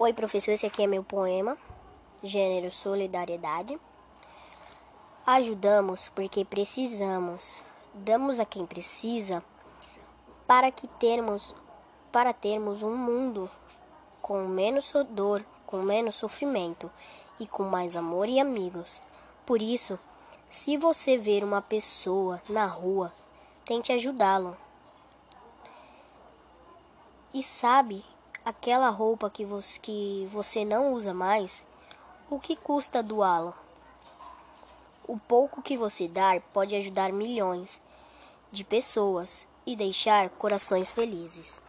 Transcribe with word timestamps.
Oi, 0.00 0.12
professor, 0.12 0.52
esse 0.52 0.64
aqui 0.64 0.84
é 0.84 0.86
meu 0.86 1.02
poema, 1.02 1.58
gênero 2.22 2.70
solidariedade. 2.70 3.76
Ajudamos 5.26 6.08
porque 6.14 6.44
precisamos, 6.44 7.64
damos 7.92 8.38
a 8.38 8.44
quem 8.44 8.64
precisa 8.64 9.42
para 10.46 10.70
que 10.70 10.86
termos 10.86 11.52
para 12.12 12.32
termos 12.32 12.84
um 12.84 12.96
mundo 12.96 13.50
com 14.22 14.46
menos 14.46 14.92
dor, 15.10 15.44
com 15.66 15.78
menos 15.78 16.14
sofrimento 16.14 16.88
e 17.40 17.44
com 17.48 17.64
mais 17.64 17.96
amor 17.96 18.28
e 18.28 18.38
amigos. 18.38 19.02
Por 19.44 19.60
isso, 19.60 19.98
se 20.48 20.76
você 20.76 21.18
ver 21.18 21.42
uma 21.42 21.60
pessoa 21.60 22.40
na 22.48 22.66
rua, 22.66 23.12
tente 23.64 23.90
ajudá-lo. 23.90 24.56
E 27.34 27.42
sabe 27.42 28.04
aquela 28.48 28.88
roupa 28.88 29.28
que 29.28 29.44
você, 29.44 29.78
que 29.78 30.26
você 30.32 30.64
não 30.64 30.94
usa 30.94 31.12
mais, 31.12 31.62
o 32.30 32.40
que 32.40 32.56
custa 32.56 33.02
doá-la? 33.02 33.52
O 35.06 35.18
pouco 35.18 35.60
que 35.60 35.76
você 35.76 36.08
dar 36.08 36.40
pode 36.40 36.74
ajudar 36.74 37.12
milhões 37.12 37.78
de 38.50 38.64
pessoas 38.64 39.46
e 39.66 39.76
deixar 39.76 40.30
corações 40.30 40.94
felizes. 40.94 41.60